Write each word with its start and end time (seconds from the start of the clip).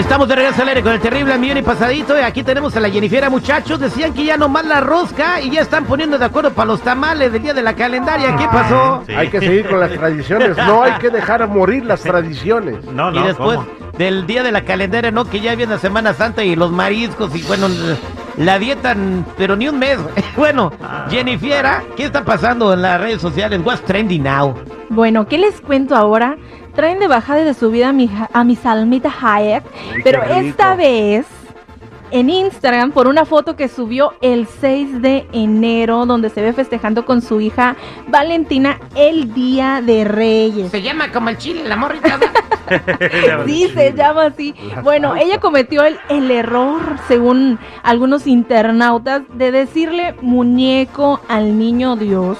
Estamos 0.00 0.28
de 0.28 0.34
regreso 0.34 0.62
al 0.62 0.68
aire 0.68 0.82
con 0.82 0.92
el 0.94 1.00
terrible 1.00 1.36
millón 1.36 1.58
y 1.58 1.62
pasadito. 1.62 2.18
Y 2.18 2.22
aquí 2.22 2.42
tenemos 2.42 2.74
a 2.74 2.80
la 2.80 2.88
Jennifiera, 2.88 3.28
muchachos. 3.28 3.78
Decían 3.78 4.14
que 4.14 4.24
ya 4.24 4.38
nomás 4.38 4.64
la 4.64 4.80
rosca 4.80 5.42
y 5.42 5.50
ya 5.50 5.60
están 5.60 5.84
poniendo 5.84 6.18
de 6.18 6.24
acuerdo 6.24 6.52
para 6.52 6.68
los 6.68 6.80
tamales 6.80 7.30
del 7.30 7.42
día 7.42 7.52
de 7.52 7.62
la 7.62 7.74
calendaria. 7.74 8.34
¿Qué 8.34 8.46
pasó? 8.46 9.04
Hay 9.14 9.28
que 9.28 9.40
seguir 9.40 9.68
con 9.68 9.78
las 9.78 9.92
tradiciones. 9.92 10.56
No 10.56 10.82
hay 10.82 10.94
que 10.94 11.10
dejar 11.10 11.46
morir 11.48 11.84
las 11.84 12.00
tradiciones. 12.00 12.82
No, 12.86 13.10
no, 13.10 13.20
y 13.20 13.26
después 13.28 13.58
¿cómo? 13.58 13.68
del 13.98 14.26
día 14.26 14.42
de 14.42 14.52
la 14.52 14.64
calendaria, 14.64 15.10
¿no? 15.10 15.26
Que 15.26 15.40
ya 15.40 15.54
viene 15.54 15.74
la 15.74 15.78
Semana 15.78 16.14
Santa 16.14 16.42
y 16.42 16.56
los 16.56 16.72
mariscos 16.72 17.36
y 17.36 17.42
bueno, 17.42 17.68
la 18.36 18.58
dieta, 18.58 18.94
pero 19.36 19.56
ni 19.56 19.68
un 19.68 19.78
mes. 19.78 19.98
Bueno, 20.36 20.72
Jennifiera, 21.10 21.82
¿qué 21.96 22.04
está 22.04 22.24
pasando 22.24 22.72
en 22.72 22.82
las 22.82 23.00
redes 23.00 23.20
sociales? 23.20 23.60
What's 23.64 23.84
trending 23.84 24.22
now? 24.22 24.54
Bueno, 24.88 25.26
¿qué 25.26 25.38
les 25.38 25.60
cuento 25.60 25.94
ahora? 25.94 26.36
Traen 26.74 26.98
de 26.98 27.08
bajada 27.08 27.44
de 27.44 27.52
su 27.52 27.70
vida 27.70 27.88
a 27.90 27.92
mi, 27.92 28.10
a 28.32 28.44
mi 28.44 28.56
Salmita 28.56 29.12
Hayek, 29.20 29.64
Uy, 29.64 30.02
pero 30.02 30.22
esta 30.22 30.76
vez 30.76 31.26
en 32.10 32.30
Instagram 32.30 32.92
por 32.92 33.08
una 33.08 33.24
foto 33.24 33.56
que 33.56 33.68
subió 33.68 34.14
el 34.20 34.46
6 34.46 35.02
de 35.02 35.26
enero 35.32 36.06
donde 36.06 36.30
se 36.30 36.42
ve 36.42 36.52
festejando 36.52 37.04
con 37.04 37.22
su 37.22 37.40
hija 37.40 37.76
Valentina 38.08 38.78
el 38.94 39.32
Día 39.34 39.82
de 39.84 40.04
Reyes. 40.04 40.70
Se 40.70 40.82
llama 40.82 41.10
como 41.12 41.28
el 41.28 41.38
chile, 41.38 41.64
la 41.66 41.76
morrita. 41.76 42.18
Sí, 43.46 43.68
se 43.74 43.92
llama 43.92 44.26
así. 44.26 44.54
Bueno, 44.82 45.16
ella 45.16 45.40
cometió 45.40 45.84
el, 45.84 45.98
el 46.08 46.30
error, 46.30 46.80
según 47.08 47.58
algunos 47.82 48.26
internautas, 48.26 49.22
de 49.32 49.50
decirle 49.50 50.14
muñeco 50.20 51.20
al 51.28 51.58
niño 51.58 51.96
Dios. 51.96 52.38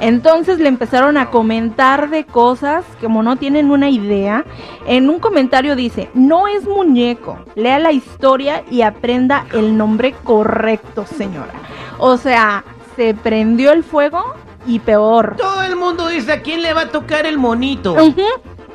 Entonces 0.00 0.58
le 0.58 0.68
empezaron 0.68 1.16
a 1.16 1.30
comentar 1.30 2.10
de 2.10 2.24
cosas 2.24 2.84
como 3.00 3.22
no 3.22 3.36
tienen 3.36 3.70
una 3.70 3.88
idea. 3.88 4.44
En 4.86 5.08
un 5.08 5.18
comentario 5.18 5.76
dice, 5.76 6.10
no 6.14 6.48
es 6.48 6.66
muñeco, 6.66 7.38
lea 7.54 7.78
la 7.78 7.92
historia 7.92 8.64
y 8.70 8.82
aprenda 8.82 9.46
el 9.52 9.76
nombre 9.76 10.14
correcto, 10.24 11.06
señora. 11.06 11.52
O 11.98 12.16
sea, 12.16 12.64
se 12.96 13.14
prendió 13.14 13.72
el 13.72 13.84
fuego 13.84 14.22
y 14.66 14.78
peor. 14.78 15.36
Todo 15.36 15.62
el 15.62 15.76
mundo 15.76 16.08
dice 16.08 16.32
a 16.32 16.42
quién 16.42 16.62
le 16.62 16.72
va 16.74 16.82
a 16.82 16.88
tocar 16.88 17.26
el 17.26 17.38
monito. 17.38 17.92
Ujú. 17.94 18.22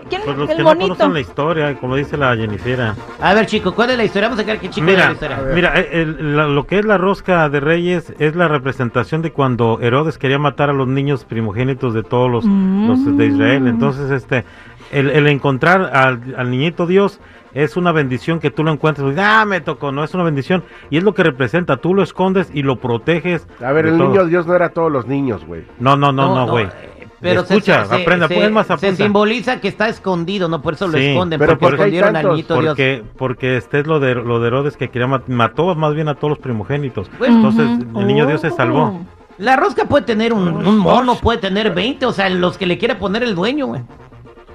¿Quién? 0.10 0.22
Pues 0.26 0.38
los 0.38 0.50
el 0.50 0.58
que 0.58 0.64
no 0.64 0.76
conocen 0.78 1.14
la 1.14 1.20
historia, 1.20 1.76
como 1.80 1.96
dice 1.96 2.18
la 2.18 2.36
Jennifer. 2.36 2.94
A 3.22 3.34
ver, 3.34 3.46
chico, 3.46 3.74
¿cuál 3.74 3.92
es 3.92 3.98
la 3.98 4.04
historia? 4.06 4.30
Vamos 4.30 4.40
a 4.40 4.44
sacar 4.44 4.60
que 4.60 4.70
chico 4.70 4.88
es 4.88 4.98
la 4.98 5.04
Mira, 5.10 5.12
historia. 5.14 5.40
mira, 5.54 5.74
eh, 5.80 5.90
el- 6.02 6.36
la- 6.36 6.48
lo 6.48 6.66
que 6.68 6.80
es 6.80 6.86
la 6.86 6.98
rosca 6.98 7.48
de 7.50 7.60
Reyes 7.60 8.14
es 8.20 8.36
la 8.36 8.48
representación 8.48 9.22
de 9.22 9.32
cuando 9.32 9.80
Herodes 9.82 10.18
quería 10.18 10.40
matar 10.40 10.70
a 10.70 10.74
los 10.74 10.88
niños 10.88 11.24
primogénitos 11.26 11.94
de 11.94 12.04
todos 12.04 12.30
los, 12.30 12.46
Mm. 12.46 12.88
los 12.88 13.18
de 13.18 13.26
Israel. 13.28 13.68
Entonces, 13.68 14.10
este, 14.12 14.46
el, 14.92 15.10
el 15.10 15.28
encontrar 15.28 15.92
al, 15.96 16.22
al 16.38 16.50
niñito 16.52 16.88
Dios 16.88 17.20
es 17.54 17.78
una 17.78 17.92
bendición 17.92 18.40
que 18.40 18.52
tú 18.52 18.64
lo 18.64 18.72
encuentras. 18.72 19.12
y, 19.16 19.20
Ah, 19.20 19.44
me 19.48 19.60
tocó, 19.62 19.92
no 19.92 20.04
es 20.04 20.14
una 20.14 20.24
bendición. 20.24 20.64
Y 20.92 20.98
es 20.98 21.04
lo 21.04 21.14
que 21.16 21.24
representa. 21.24 21.78
Tú 21.78 21.94
lo 21.96 22.04
escondes 22.04 22.50
y 22.54 22.62
lo 22.62 22.76
proteges. 22.76 23.48
A 23.64 23.72
ver, 23.72 23.88
el 23.88 23.98
todo. 23.98 24.10
niño 24.10 24.26
Dios 24.26 24.46
no 24.46 24.54
era 24.56 24.70
todos 24.70 24.92
los 24.92 25.08
niños, 25.08 25.44
güey. 25.46 25.64
No, 25.80 25.96
no, 25.98 26.12
no, 26.12 26.36
no, 26.36 26.48
güey. 26.48 26.66
eh, 26.66 26.99
Pero 27.22 27.44
se- 27.46 27.56
Escucha, 27.56 27.86
se, 27.86 27.96
aprenda, 28.02 28.28
se- 28.28 28.36
pues, 28.36 28.52
más 28.52 28.68
se 28.80 28.96
simboliza 28.96 29.60
que 29.60 29.68
está 29.68 29.90
escondido, 29.90 30.48
¿no? 30.48 30.62
Por 30.62 30.74
eso 30.76 30.88
lo 30.88 30.98
Sí, 30.98 31.08
esconden, 31.08 31.38
pero 31.40 31.54
porque 31.54 31.62
¿por 31.66 31.70
qué 31.76 31.84
hay 31.84 31.96
escondieron 31.98 32.16
al 32.16 32.28
niñito 32.30 32.54
Dios. 32.62 32.66
Porque, 32.72 33.04
porque 33.18 33.58
este 33.58 33.80
es 33.82 33.88
lo 33.88 34.00
de, 34.00 34.16
lo 34.16 34.40
de 34.40 34.48
Herodes 34.48 34.78
que 34.78 34.90
quería 34.90 35.08
mat- 35.08 35.28
mató 35.28 35.76
más 35.76 35.94
bien 35.96 36.08
a 36.08 36.16
todos 36.16 36.30
los 36.30 36.40
primogénitos. 36.40 37.10
Pues, 37.18 37.30
Entonces 37.32 37.68
el 37.96 38.08
niño 38.08 38.26
Dios 38.26 38.40
se 38.42 38.48
Oh. 38.48 38.56
salvó. 38.56 39.02
La 39.38 39.56
rosca 39.56 39.86
puede 39.86 40.06
tener 40.06 40.34
un, 40.34 40.48
un 40.48 40.78
mono, 40.78 41.16
puede 41.16 41.40
tener 41.40 41.74
20, 41.74 42.06
o 42.06 42.12
sea, 42.12 42.30
los 42.30 42.58
que 42.58 42.66
le 42.66 42.78
quiera 42.78 42.98
poner 43.00 43.24
el 43.24 43.36
dueño, 43.36 43.68
güey. 43.68 43.82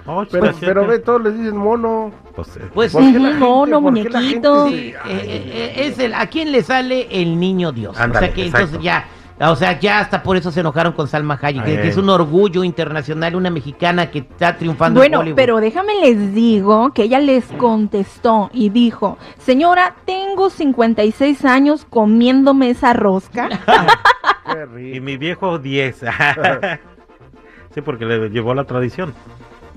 Oh, 0.06 0.22
Pero, 0.60 0.86
ve, 0.86 0.98
todos 0.98 1.22
les 1.22 1.38
dicen 1.38 1.56
mono. 1.56 2.10
Pues, 2.36 2.54
eh, 2.58 2.60
Pues 2.74 2.92
¿Por 2.92 3.00
qué 3.02 3.08
Ujú, 3.08 3.18
la 3.20 3.28
gente- 3.30 3.38
mono, 3.44 3.80
por 3.82 3.94
qué 3.94 4.10
la 4.10 4.20
gente 4.20 4.48
muñequito. 4.50 4.68
se- 4.68 4.88
eh, 4.88 4.96
eh, 5.06 5.72
eh, 5.76 5.86
es 5.86 5.98
el, 5.98 6.12
¿a 6.12 6.26
quién 6.26 6.52
le 6.52 6.62
sale 6.62 7.08
el 7.10 7.40
niño 7.40 7.72
Dios? 7.72 7.94
O 7.94 7.98
sea 7.98 8.10
que 8.34 8.42
exacto. 8.42 8.42
entonces 8.42 8.80
ya, 8.82 9.06
o 9.40 9.56
sea, 9.56 9.78
ya 9.80 9.98
hasta 9.98 10.22
por 10.22 10.36
eso 10.36 10.50
se 10.52 10.60
enojaron 10.60 10.92
con 10.92 11.08
Salma 11.08 11.38
Hayek, 11.40 11.64
que, 11.64 11.88
es 11.88 11.96
un 11.96 12.08
orgullo 12.08 12.62
internacional, 12.62 13.34
una 13.34 13.50
mexicana 13.50 14.10
que 14.10 14.20
está 14.20 14.56
triunfando 14.56 15.00
en 15.00 15.02
Bueno, 15.02 15.20
Hollywood. 15.20 15.36
pero 15.36 15.60
déjame 15.60 15.94
les 16.00 16.34
digo 16.34 16.92
que 16.92 17.04
ella 17.04 17.18
les 17.18 17.44
contestó 17.58 18.50
y 18.52 18.68
dijo, 18.68 19.18
señora, 19.38 19.96
tengo 20.04 20.50
56 20.50 21.44
años 21.44 21.84
comiéndome 21.88 22.70
esa 22.70 22.92
rosca. 22.92 23.48
Qué 24.46 24.96
y 24.96 25.00
mi 25.00 25.16
viejo 25.16 25.58
10. 25.58 25.96
sí, 27.74 27.80
porque 27.80 28.04
le 28.04 28.28
llevó 28.30 28.54
la 28.54 28.64
tradición. 28.64 29.14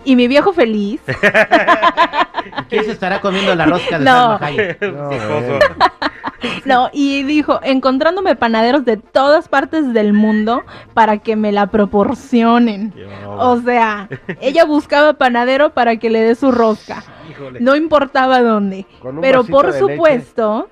y 0.05 0.15
mi 0.15 0.27
viejo 0.27 0.53
feliz. 0.53 1.01
¿Quién 2.69 2.85
se 2.85 2.91
estará 2.91 3.21
comiendo 3.21 3.55
la 3.55 3.65
rosca 3.65 3.97
de 3.97 4.05
No. 4.05 4.11
Salma 4.11 4.45
Hayek? 4.45 4.81
No, 4.81 5.07
bueno. 5.07 5.59
No, 6.65 6.89
y 6.93 7.23
dijo, 7.23 7.59
encontrándome 7.63 8.35
panaderos 8.35 8.85
de 8.85 8.97
todas 8.97 9.47
partes 9.47 9.93
del 9.93 10.13
mundo 10.13 10.61
para 10.93 11.17
que 11.19 11.35
me 11.35 11.51
la 11.51 11.67
proporcionen. 11.67 12.93
O 13.27 13.59
sea, 13.61 14.09
ella 14.41 14.65
buscaba 14.65 15.13
panadero 15.13 15.73
para 15.73 15.97
que 15.97 16.09
le 16.09 16.21
dé 16.21 16.35
su 16.35 16.51
rosca. 16.51 17.03
Híjole. 17.29 17.59
No 17.59 17.75
importaba 17.75 18.41
dónde. 18.41 18.85
Pero 19.21 19.43
por 19.45 19.73
supuesto, 19.73 20.69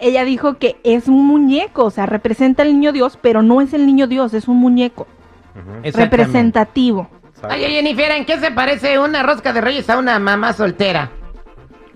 ella 0.00 0.24
dijo 0.24 0.54
que 0.58 0.76
es 0.84 1.08
un 1.08 1.26
muñeco, 1.26 1.84
o 1.84 1.90
sea, 1.90 2.06
representa 2.06 2.62
al 2.62 2.72
niño 2.72 2.92
Dios, 2.92 3.18
pero 3.20 3.42
no 3.42 3.60
es 3.60 3.72
el 3.72 3.86
niño 3.86 4.06
Dios, 4.06 4.34
es 4.34 4.48
un 4.48 4.58
muñeco 4.58 5.06
Exactamente. 5.54 5.92
representativo. 5.98 7.08
Oye, 7.48 7.68
Jennifer, 7.70 8.12
¿en 8.12 8.24
qué 8.24 8.38
se 8.38 8.50
parece 8.52 8.98
una 8.98 9.22
rosca 9.22 9.52
de 9.52 9.60
reyes 9.60 9.90
a 9.90 9.98
una 9.98 10.18
mamá 10.18 10.52
soltera? 10.52 11.10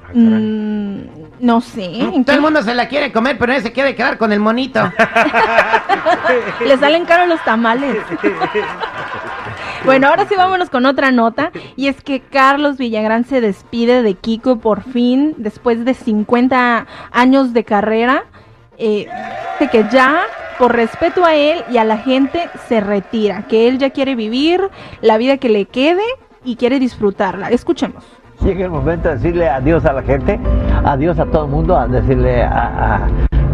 Ah. 0.09 0.12
Mm, 0.15 1.16
no 1.41 1.60
sé. 1.60 2.00
¿en 2.00 2.24
Todo 2.24 2.36
el 2.36 2.42
mundo 2.42 2.62
se 2.62 2.74
la 2.74 2.88
quiere 2.88 3.12
comer, 3.12 3.36
pero 3.38 3.52
nadie 3.52 3.62
se 3.62 3.72
quiere 3.72 3.94
quedar 3.94 4.19
con 4.19 4.32
el 4.32 4.41
monito. 4.41 4.80
Le 6.64 6.78
salen 6.78 7.04
caros 7.04 7.28
los 7.28 7.42
tamales. 7.44 7.97
Bueno, 9.84 10.08
ahora 10.08 10.26
sí 10.26 10.34
vámonos 10.34 10.69
con 10.69 10.84
otra 10.84 11.12
nota. 11.12 11.52
Y 11.76 11.86
es 11.86 12.02
que 12.02 12.20
Carlos 12.20 12.76
Villagrán 12.76 13.24
se 13.24 13.41
despide 13.41 14.02
de 14.02 14.14
Kiko 14.14 14.58
por 14.58 14.82
fin, 14.82 15.34
después 15.36 15.84
de 15.84 15.94
50 15.94 16.86
años 17.12 17.53
de 17.53 17.62
carrera. 17.62 18.24
Eh, 18.78 19.06
dice 19.60 19.70
que 19.70 19.86
ya, 19.92 20.22
por 20.58 20.74
respeto 20.74 21.24
a 21.24 21.34
él 21.34 21.62
y 21.71 21.78
a 21.78 21.84
la 21.84 21.98
gente, 21.98 22.50
se 22.68 22.80
retira. 22.80 23.47
Que 23.47 23.68
él 23.68 23.78
ya 23.78 23.91
quiere 23.91 24.16
vivir 24.16 24.60
la 25.03 25.18
vida 25.18 25.36
que 25.36 25.50
le 25.50 25.66
quede 25.66 26.03
y 26.44 26.56
quiere 26.56 26.80
disfrutarla. 26.80 27.50
Escuchemos. 27.50 28.04
Llega 28.42 28.65
el 28.65 28.71
momento 28.71 29.09
de 29.09 29.15
decirle 29.16 29.48
adiós 29.48 29.84
a 29.84 29.92
la 29.92 30.03
gente, 30.03 30.39
adiós 30.86 31.18
a 31.18 31.27
todo 31.27 31.44
el 31.44 31.50
mundo, 31.50 31.77
a 31.77 31.86
decirle 31.86 32.42
a, 32.42 33.00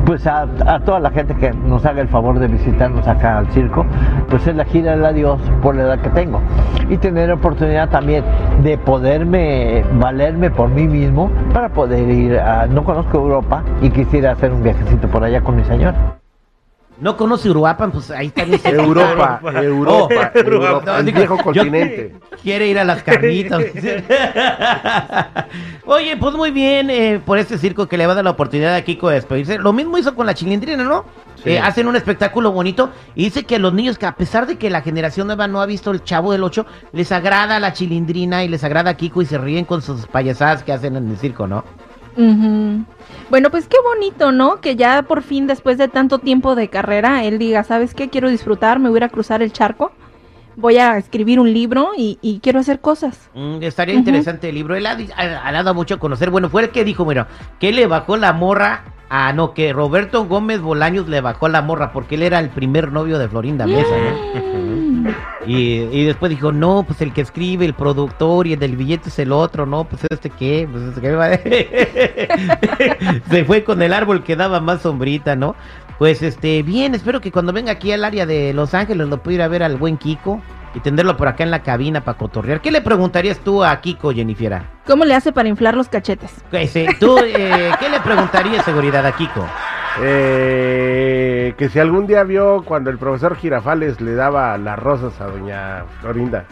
pues 0.05 0.27
a, 0.27 0.43
a 0.67 0.81
toda 0.81 1.01
la 1.01 1.11
gente 1.11 1.35
que 1.35 1.53
nos 1.53 1.85
haga 1.87 2.03
el 2.03 2.09
favor 2.09 2.39
de 2.39 2.47
visitarnos 2.47 3.07
acá 3.09 3.39
al 3.39 3.47
circo, 3.49 3.87
pues 4.29 4.47
es 4.47 4.55
la 4.55 4.65
gira 4.65 4.93
del 4.93 5.05
adiós 5.05 5.41
por 5.63 5.75
la 5.75 5.83
edad 5.83 6.01
que 6.01 6.11
tengo. 6.11 6.41
Y 6.89 6.99
tener 6.99 7.33
oportunidad 7.33 7.89
también 7.89 8.25
de 8.63 8.77
poderme 8.79 9.85
valerme 9.99 10.51
por 10.51 10.69
mí 10.69 10.87
mismo 10.87 11.31
para 11.53 11.71
poder 11.71 12.09
ir 12.09 12.39
a, 12.39 12.67
no 12.67 12.85
conozco 12.85 13.19
Europa 13.19 13.63
y 13.81 13.91
quisiera 13.91 14.33
hacer 14.33 14.53
un 14.53 14.63
viajecito 14.63 15.09
por 15.09 15.25
allá 15.25 15.41
con 15.41 15.57
mi 15.57 15.65
señora. 15.65 16.22
¿No 17.03 17.17
conoce 17.17 17.51
Uruapan? 17.51 17.91
Pues 17.91 18.13
ahí 18.13 18.29
está. 18.29 18.45
bien 18.45 18.61
cerquita. 18.61 18.85
Europa, 18.85 19.41
Europa, 19.61 20.31
Oh, 20.35 20.39
Europa, 20.39 20.83
no, 20.87 20.99
el 20.99 21.07
digo, 21.07 21.19
viejo 21.19 21.37
continente. 21.39 22.15
Quiere 22.41 22.69
ir 22.69 22.79
a 22.79 22.85
las 22.85 23.03
carnitas. 23.03 23.61
Oye, 25.85 26.17
pues 26.17 26.35
muy 26.37 26.53
bien 26.53 26.91
eh, 26.91 27.21
por 27.25 27.39
este 27.39 27.59
circo 27.59 27.89
que 27.89 27.99
le 27.99 28.07
va 28.07 28.13
a 28.13 28.15
dar 28.15 28.25
la 28.25 28.31
oportunidad 28.31 28.73
a 28.77 28.83
Kiko 28.83 29.09
de 29.09 29.17
despedirse. 29.17 29.59
Lo 29.59 29.73
mismo 29.73 29.99
hizo 29.99 30.15
con 30.15 30.27
la 30.27 30.35
chilindrina, 30.35 30.85
¿no? 30.85 31.05
Sí. 31.43 31.51
Eh, 31.51 31.59
hacen 31.59 31.89
un 31.89 31.97
espectáculo 31.97 32.53
bonito 32.53 32.91
y 33.17 33.25
dice 33.25 33.43
que 33.43 33.57
a 33.57 33.59
los 33.59 33.75
niños, 33.75 33.99
que 33.99 34.07
a 34.07 34.15
pesar 34.15 34.47
de 34.47 34.57
que 34.57 34.71
la 34.71 34.83
generación 34.83 35.27
nueva 35.27 35.49
no 35.49 35.61
ha 35.61 35.67
visto 35.67 35.91
el 35.91 36.05
Chavo 36.05 36.31
del 36.31 36.45
8, 36.45 36.65
les 36.93 37.11
agrada 37.11 37.59
la 37.59 37.73
chilindrina 37.73 38.45
y 38.45 38.49
les 38.49 38.63
agrada 38.63 38.97
Kiko 38.97 39.23
y 39.23 39.27
se 39.27 39.39
ríen 39.39 39.65
con 39.65 39.83
sus 39.83 40.07
payasadas 40.07 40.63
que 40.63 40.73
hacen 40.73 40.95
en 40.95 41.11
el 41.11 41.17
circo, 41.17 41.49
¿no? 41.49 41.65
Ujú. 42.17 42.85
Bueno, 43.31 43.51
pues 43.51 43.67
qué 43.69 43.77
bonito, 43.83 44.33
¿no? 44.33 44.61
Que 44.61 44.77
ya 44.77 45.03
por 45.03 45.23
fin, 45.23 45.47
después 45.47 45.79
de 45.79 45.89
tanto 45.89 46.19
tiempo 46.19 46.55
de 46.55 46.69
carrera, 46.69 47.25
él 47.25 47.39
diga, 47.39 47.65
¿sabes 47.65 47.95
qué? 47.95 48.11
Quiero 48.11 48.29
disfrutar, 48.29 48.79
me 48.79 48.89
voy 48.91 48.97
a 48.97 49.01
ir 49.01 49.05
a 49.05 49.09
cruzar 49.09 49.43
el 49.43 49.53
charco 49.53 49.93
voy 50.55 50.77
a 50.77 50.99
escribir 50.99 51.41
un 51.41 51.51
libro 51.51 51.93
y, 51.97 52.19
y 52.21 52.41
quiero 52.41 52.61
hacer 52.61 52.81
cosas. 52.81 53.31
Mm, 53.33 53.63
estaría 53.63 53.95
interesante 53.95 54.51
el 54.51 54.55
libro. 54.55 54.77
Él 54.77 54.85
ha, 54.85 54.95
di- 54.97 55.09
ha- 55.17 55.49
ha 55.49 55.51
dado 55.53 55.73
mucho 55.73 55.95
a 55.95 55.99
conocer. 55.99 56.29
Bueno, 56.29 56.51
fue 56.51 56.65
el 56.65 56.69
que 56.69 56.85
dijo, 56.85 57.07
mira, 57.07 57.27
que 57.59 57.73
le 57.73 57.87
bajó 57.87 58.19
la 58.19 58.35
morra. 58.35 58.85
Ah, 59.15 59.35
no, 59.35 59.53
que 59.53 59.75
Roberto 59.75 60.25
Gómez 60.25 60.63
Bolaños 60.63 61.07
le 61.07 61.21
bajó 61.21 61.47
la 61.47 61.61
morra 61.61 61.93
porque 61.93 62.15
él 62.15 62.23
era 62.23 62.39
el 62.39 62.49
primer 62.49 62.93
novio 62.93 63.19
de 63.19 63.29
Florinda 63.29 63.67
Mesa, 63.67 63.91
¿no? 63.91 64.59
Mm. 64.59 65.09
Y, 65.45 65.81
y 65.93 66.07
después 66.07 66.31
dijo, 66.31 66.51
no, 66.51 66.83
pues 66.87 67.03
el 67.03 67.13
que 67.13 67.21
escribe, 67.21 67.67
el 67.67 67.75
productor 67.75 68.47
y 68.47 68.55
el 68.55 68.59
del 68.59 68.75
billete 68.75 69.11
es 69.11 69.19
el 69.19 69.33
otro, 69.33 69.67
no, 69.67 69.85
pues 69.85 70.01
este 70.09 70.31
qué, 70.31 70.67
pues 70.71 70.85
este 70.85 71.03
qué 71.03 71.13
va 71.13 71.29
Se 73.31 73.45
fue 73.45 73.65
con 73.65 73.83
el 73.83 73.93
árbol 73.93 74.25
que 74.25 74.35
daba 74.35 74.61
más 74.61 74.81
sombrita, 74.81 75.37
¿no? 75.37 75.57
Pues 75.99 76.23
este, 76.23 76.63
bien, 76.63 76.95
espero 76.95 77.21
que 77.21 77.31
cuando 77.31 77.53
venga 77.53 77.73
aquí 77.73 77.93
al 77.93 78.07
área 78.07 78.25
de 78.25 78.55
Los 78.55 78.73
Ángeles 78.73 79.09
lo 79.09 79.23
pueda 79.23 79.35
ir 79.35 79.43
a 79.43 79.49
ver 79.49 79.63
al 79.63 79.77
buen 79.77 79.99
Kiko 79.99 80.41
y 80.75 80.81
tenerlo 80.81 81.17
por 81.17 81.29
acá 81.29 81.45
en 81.45 81.51
la 81.51 81.63
cabina 81.63 82.03
para 82.03 82.19
cotorrear. 82.19 82.61
¿Qué 82.61 82.71
le 82.71 82.81
preguntarías 82.81 83.39
tú 83.39 83.65
a 83.65 83.81
Kiko, 83.81 84.13
Jennifer? 84.13 84.63
¿Cómo 84.87 85.05
le 85.05 85.15
hace 85.15 85.33
para 85.33 85.49
inflar 85.49 85.77
los 85.77 85.89
cachetes? 85.89 86.33
Ese, 86.53 86.87
¿Tú 86.99 87.19
eh, 87.25 87.71
qué 87.79 87.89
le 87.89 88.01
preguntarías 88.01 88.65
seguridad 88.65 89.07
a 89.07 89.13
Kiko? 89.13 89.47
Eh, 90.01 91.55
que 91.57 91.69
si 91.69 91.79
algún 91.79 92.07
día 92.07 92.25
vio 92.25 92.63
cuando 92.65 92.91
el 92.91 92.99
profesor 92.99 93.37
Girafales 93.37 94.01
le 94.01 94.15
daba 94.15 94.57
las 94.57 94.79
rosas 94.79 95.21
a 95.21 95.27
doña 95.27 95.85
Florinda. 96.01 96.45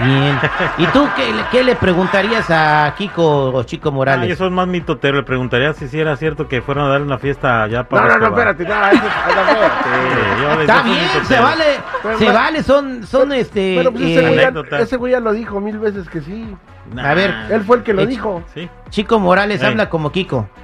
Bien. 0.00 0.38
¿Y 0.78 0.86
tú 0.86 1.06
qué, 1.16 1.32
le- 1.32 1.44
qué 1.50 1.62
le 1.64 1.76
preguntarías 1.76 2.46
a 2.50 2.94
Kiko 2.96 3.52
o 3.52 3.62
Chico 3.64 3.88
Ah, 3.88 3.92
yo 3.92 3.96
Morales? 3.96 4.38
soy 4.38 4.50
más 4.50 4.66
mitotero. 4.66 5.18
Le 5.18 5.22
preguntaría 5.22 5.72
si 5.74 5.88
sí 5.88 6.00
era 6.00 6.16
cierto 6.16 6.48
que 6.48 6.62
fueron 6.62 6.86
a 6.86 6.88
dar 6.88 7.02
una 7.02 7.18
fiesta 7.18 7.62
allá 7.64 7.78
No, 7.82 7.88
para. 7.88 8.02
no, 8.02 8.18
no, 8.18 8.24
Escobar. 8.26 8.48
espérate, 8.56 8.64
no, 8.64 8.86
eso, 8.88 9.02
no. 9.04 10.54
Sí, 10.54 10.60
Está 10.60 10.82
bien, 10.82 11.24
se 11.24 11.40
vale, 11.40 11.64
Pero, 12.02 12.18
se 12.18 12.30
vale, 12.32 12.62
son, 12.62 13.06
son 13.06 13.32
este... 13.32 13.74
Pero 13.78 13.92
pues 13.92 14.04
eh, 14.04 14.12
ese, 14.14 14.20
güey 14.22 14.36
ya, 14.36 14.42
Anécdota. 14.48 14.78
ese 14.80 14.96
güey 14.96 15.12
ya 15.12 15.20
lo 15.20 15.32
dijo 15.32 15.60
mil 15.60 15.78
veces 15.78 16.08
que 16.08 16.20
sí. 16.20 16.56
Nah. 16.92 17.10
A 17.10 17.14
ver, 17.14 17.34
Él 17.50 17.62
fue 17.64 17.76
el 17.78 17.82
que 17.82 17.92
lo 17.94 18.02
Eh, 18.02 18.06
dijo. 18.06 18.42
Sí. 18.54 18.68
Chico 18.90 19.18
Morales 19.18 19.62
habla 19.62 19.88
como 19.90 20.10
Kiko. 20.12 20.48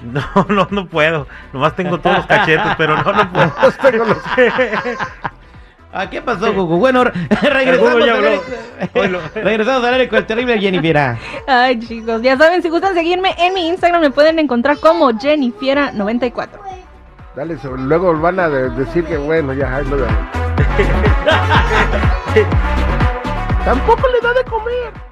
No, 0.00 0.22
no, 0.48 0.68
no 0.70 0.86
puedo. 0.86 1.26
Nomás 1.52 1.74
tengo 1.74 1.98
todos 1.98 2.18
los 2.18 2.26
cachetes, 2.26 2.72
pero 2.78 2.96
no, 3.02 3.12
no 3.12 3.32
puedo. 3.32 3.52
Tengo 3.82 4.04
los- 4.04 4.16
Ah, 5.92 6.08
¿qué 6.10 6.20
pasó, 6.20 6.52
Gugu? 6.52 6.76
Bueno, 6.78 7.04
regresamos, 7.04 8.04
ya 8.04 8.14
al 8.14 9.20
regresamos 9.34 9.84
al 9.84 9.94
aire 9.94 10.08
con 10.08 10.18
el 10.18 10.26
terrible 10.26 10.58
Jennifer. 10.60 11.16
Ay, 11.46 11.78
chicos, 11.80 12.20
ya 12.22 12.36
saben, 12.36 12.62
si 12.62 12.68
gustan 12.68 12.94
seguirme 12.94 13.34
en 13.38 13.54
mi 13.54 13.68
Instagram, 13.68 14.02
me 14.02 14.10
pueden 14.10 14.38
encontrar 14.38 14.78
como 14.78 15.10
Jennifiera94. 15.12 16.48
Dale, 17.34 17.56
luego 17.78 18.18
van 18.20 18.38
a 18.40 18.48
de- 18.48 18.70
decir 18.70 19.04
que 19.04 19.16
bueno, 19.16 19.52
ya, 19.54 19.76
ahí 19.76 19.84
lo 19.86 19.96
veo. 19.96 20.08
Tampoco 23.64 24.02
le 24.08 24.20
da 24.20 24.32
de 24.34 24.44
comer. 24.44 25.07